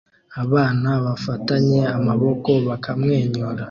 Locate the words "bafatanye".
1.05-1.79